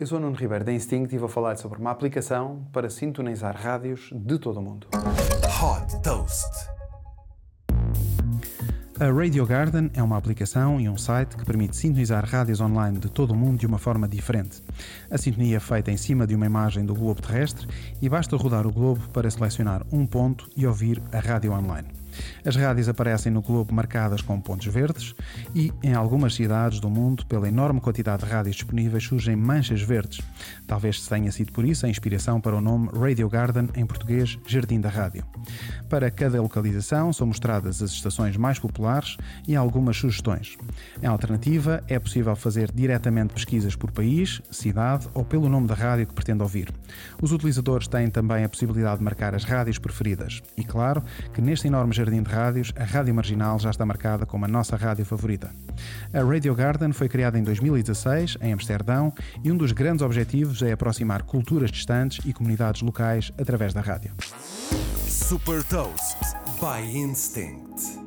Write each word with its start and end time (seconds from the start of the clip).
Eu 0.00 0.06
sou 0.06 0.16
o 0.16 0.20
Nuno 0.22 0.34
Ribeiro 0.34 0.64
da 0.64 0.72
Instinct 0.72 1.14
e 1.14 1.18
vou 1.18 1.28
falar 1.28 1.58
sobre 1.58 1.78
uma 1.78 1.90
aplicação 1.90 2.66
para 2.72 2.88
sintonizar 2.88 3.54
rádios 3.54 4.08
de 4.14 4.38
todo 4.38 4.58
o 4.58 4.62
mundo. 4.62 4.86
Hot 4.94 6.02
Toast. 6.02 6.48
A 8.98 9.12
Radio 9.12 9.44
Garden 9.44 9.90
é 9.92 10.02
uma 10.02 10.16
aplicação 10.16 10.80
e 10.80 10.88
um 10.88 10.96
site 10.96 11.36
que 11.36 11.44
permite 11.44 11.76
sintonizar 11.76 12.24
rádios 12.24 12.62
online 12.62 12.98
de 12.98 13.10
todo 13.10 13.32
o 13.32 13.36
mundo 13.36 13.58
de 13.58 13.66
uma 13.66 13.78
forma 13.78 14.08
diferente. 14.08 14.62
A 15.10 15.18
sintonia 15.18 15.58
é 15.58 15.60
feita 15.60 15.90
em 15.90 15.98
cima 15.98 16.26
de 16.26 16.34
uma 16.34 16.46
imagem 16.46 16.86
do 16.86 16.94
globo 16.94 17.20
terrestre 17.20 17.68
e 18.00 18.08
basta 18.08 18.34
rodar 18.38 18.66
o 18.66 18.72
globo 18.72 19.06
para 19.12 19.30
selecionar 19.30 19.84
um 19.92 20.06
ponto 20.06 20.48
e 20.56 20.66
ouvir 20.66 21.02
a 21.12 21.18
rádio 21.18 21.52
online. 21.52 21.99
As 22.44 22.56
rádios 22.56 22.88
aparecem 22.88 23.32
no 23.32 23.42
globo 23.42 23.74
marcadas 23.74 24.22
com 24.22 24.40
pontos 24.40 24.66
verdes 24.66 25.14
e, 25.54 25.72
em 25.82 25.94
algumas 25.94 26.34
cidades 26.34 26.80
do 26.80 26.90
mundo, 26.90 27.24
pela 27.26 27.48
enorme 27.48 27.80
quantidade 27.80 28.24
de 28.24 28.30
rádios 28.30 28.56
disponíveis, 28.56 29.04
surgem 29.04 29.36
manchas 29.36 29.82
verdes. 29.82 30.20
Talvez 30.66 31.06
tenha 31.06 31.30
sido 31.32 31.52
por 31.52 31.64
isso 31.64 31.86
a 31.86 31.88
inspiração 31.88 32.40
para 32.40 32.56
o 32.56 32.60
nome 32.60 32.88
Radio 32.88 33.28
Garden, 33.28 33.68
em 33.74 33.86
português, 33.86 34.38
Jardim 34.46 34.80
da 34.80 34.88
Rádio. 34.88 35.24
Para 35.88 36.10
cada 36.10 36.40
localização 36.40 37.12
são 37.12 37.26
mostradas 37.26 37.82
as 37.82 37.90
estações 37.90 38.36
mais 38.36 38.58
populares 38.58 39.16
e 39.46 39.56
algumas 39.56 39.96
sugestões. 39.96 40.56
Em 41.02 41.06
alternativa, 41.06 41.82
é 41.88 41.98
possível 41.98 42.34
fazer 42.36 42.70
diretamente 42.72 43.34
pesquisas 43.34 43.74
por 43.76 43.90
país, 43.90 44.40
cidade 44.50 45.08
ou 45.14 45.24
pelo 45.24 45.48
nome 45.48 45.66
da 45.66 45.74
rádio 45.74 46.06
que 46.06 46.14
pretende 46.14 46.42
ouvir. 46.42 46.72
Os 47.20 47.32
utilizadores 47.32 47.88
têm 47.88 48.08
também 48.08 48.44
a 48.44 48.48
possibilidade 48.48 48.98
de 48.98 49.04
marcar 49.04 49.34
as 49.34 49.44
rádios 49.44 49.78
preferidas. 49.78 50.42
E 50.56 50.64
claro 50.64 51.02
que 51.32 51.40
neste 51.40 51.66
enorme 51.66 51.94
jardim 52.10 52.22
de 52.22 52.30
rádios, 52.30 52.72
a 52.76 52.84
Rádio 52.84 53.14
Marginal 53.14 53.58
já 53.58 53.70
está 53.70 53.86
marcada 53.86 54.26
como 54.26 54.44
a 54.44 54.48
nossa 54.48 54.76
rádio 54.76 55.04
favorita. 55.04 55.50
A 56.12 56.22
Radio 56.22 56.54
Garden 56.54 56.92
foi 56.92 57.08
criada 57.08 57.38
em 57.38 57.42
2016, 57.42 58.36
em 58.40 58.52
Amsterdão, 58.52 59.12
e 59.44 59.50
um 59.50 59.56
dos 59.56 59.72
grandes 59.72 60.02
objetivos 60.02 60.60
é 60.62 60.72
aproximar 60.72 61.22
culturas 61.22 61.70
distantes 61.70 62.24
e 62.26 62.32
comunidades 62.32 62.82
locais 62.82 63.32
através 63.38 63.72
da 63.72 63.80
rádio. 63.80 64.12
Super 65.06 65.62
Toast 65.64 66.18
by 66.60 66.84
Instinct. 66.96 67.99